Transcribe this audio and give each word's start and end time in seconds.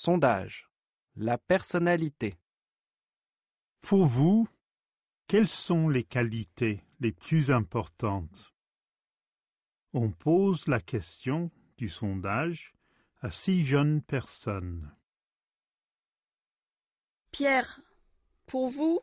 Sondage. 0.00 0.70
La 1.16 1.38
personnalité. 1.38 2.38
Pour 3.80 4.06
vous, 4.06 4.46
quelles 5.26 5.48
sont 5.48 5.88
les 5.88 6.04
qualités 6.04 6.84
les 7.00 7.10
plus 7.10 7.50
importantes? 7.50 8.54
On 9.92 10.12
pose 10.12 10.68
la 10.68 10.80
question 10.80 11.50
du 11.78 11.88
sondage 11.88 12.74
à 13.22 13.32
six 13.32 13.64
jeunes 13.64 14.00
personnes. 14.00 14.94
Pierre, 17.32 17.80
pour 18.46 18.68
vous, 18.68 19.00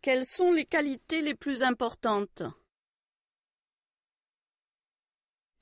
quelles 0.00 0.26
sont 0.26 0.50
les 0.50 0.66
qualités 0.66 1.22
les 1.22 1.36
plus 1.36 1.62
importantes? 1.62 2.42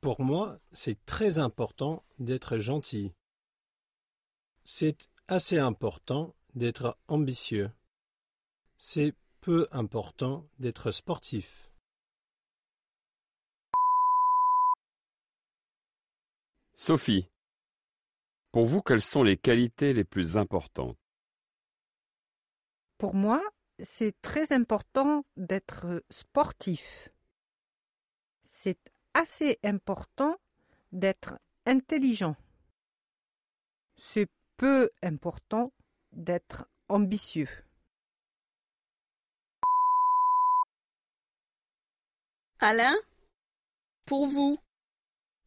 Pour 0.01 0.23
moi, 0.23 0.59
c'est 0.73 1.05
très 1.05 1.39
important 1.39 2.07
d'être 2.19 2.57
gentil. 2.57 3.15
C'est 4.73 5.11
assez 5.27 5.59
important 5.59 6.33
d'être 6.55 6.97
ambitieux. 7.09 7.73
C'est 8.79 9.15
peu 9.41 9.67
important 9.73 10.49
d'être 10.61 10.93
sportif. 10.93 11.73
Sophie, 16.77 17.29
pour 18.53 18.65
vous, 18.65 18.81
quelles 18.81 19.03
sont 19.03 19.25
les 19.25 19.37
qualités 19.37 19.93
les 19.93 20.05
plus 20.05 20.37
importantes? 20.37 20.97
Pour 22.97 23.17
moi, 23.17 23.43
c'est 23.81 24.23
très 24.23 24.53
important 24.53 25.25
d'être 25.37 26.05
sportif. 26.11 27.09
C'est 28.45 28.79
assez 29.15 29.59
important 29.65 30.37
d'être 30.93 31.41
intelligent. 31.67 32.37
C'est 33.97 34.31
peu 34.61 34.91
important 35.01 35.73
d'être 36.13 36.69
ambitieux. 36.91 37.49
Alain, 42.59 42.95
pour 44.05 44.27
vous, 44.27 44.59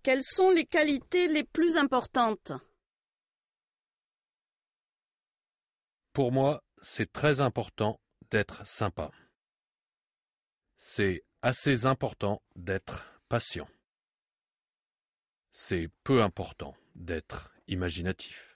quelles 0.02 0.24
sont 0.24 0.50
les 0.50 0.66
qualités 0.66 1.28
les 1.28 1.44
plus 1.44 1.78
importantes? 1.78 2.54
Pour 6.12 6.32
moi, 6.32 6.64
c'est 6.82 7.14
très 7.14 7.40
important 7.40 8.00
d'être 8.32 8.66
sympa. 8.66 9.12
C'est 10.78 11.24
assez 11.44 11.86
important 11.86 12.42
d'être 12.56 13.22
patient. 13.30 13.70
C'est 15.52 15.88
peu 16.04 16.24
important 16.24 16.76
d'être 16.96 17.54
imaginatif. 17.68 18.53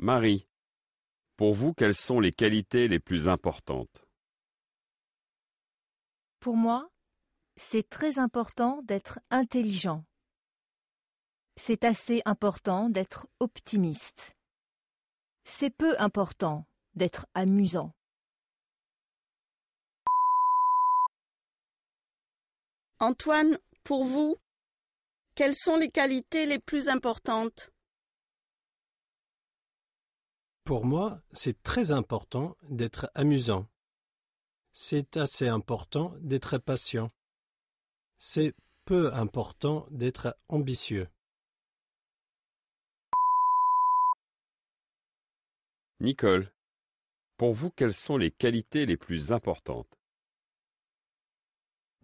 Marie, 0.00 0.46
pour 1.36 1.54
vous, 1.54 1.74
quelles 1.74 1.96
sont 1.96 2.20
les 2.20 2.30
qualités 2.30 2.86
les 2.86 3.00
plus 3.00 3.26
importantes? 3.26 4.06
Pour 6.38 6.56
moi, 6.56 6.88
c'est 7.56 7.88
très 7.88 8.20
important 8.20 8.80
d'être 8.84 9.18
intelligent. 9.30 10.04
C'est 11.56 11.82
assez 11.82 12.22
important 12.26 12.90
d'être 12.90 13.26
optimiste. 13.40 14.36
C'est 15.42 15.70
peu 15.70 16.00
important 16.00 16.64
d'être 16.94 17.26
amusant. 17.34 17.92
Antoine, 23.00 23.58
pour 23.82 24.04
vous, 24.04 24.36
quelles 25.34 25.56
sont 25.56 25.76
les 25.76 25.90
qualités 25.90 26.46
les 26.46 26.60
plus 26.60 26.88
importantes? 26.88 27.72
Pour 30.68 30.84
moi, 30.84 31.22
c'est 31.32 31.62
très 31.62 31.92
important 31.92 32.54
d'être 32.68 33.10
amusant. 33.14 33.66
C'est 34.74 35.16
assez 35.16 35.48
important 35.48 36.12
d'être 36.20 36.58
patient. 36.58 37.08
C'est 38.18 38.54
peu 38.84 39.10
important 39.14 39.86
d'être 39.90 40.36
ambitieux. 40.50 41.08
Nicole, 46.00 46.52
pour 47.38 47.54
vous, 47.54 47.70
quelles 47.70 47.94
sont 47.94 48.18
les 48.18 48.30
qualités 48.30 48.84
les 48.84 48.98
plus 48.98 49.32
importantes? 49.32 49.98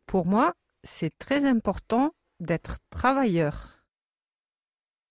Pour 0.06 0.24
moi, 0.24 0.54
c'est 0.82 1.14
très 1.18 1.44
important 1.44 2.14
d'être 2.40 2.78
travailleur. 2.88 3.84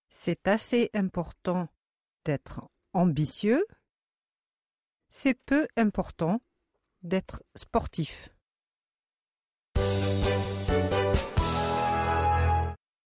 C'est 0.09 0.47
assez 0.47 0.89
important 0.95 1.69
d'être 2.25 2.72
ambitieux. 2.93 3.65
C'est 5.09 5.33
peu 5.33 5.67
important 5.75 6.41
d'être 7.03 7.43
sportif. 7.55 8.32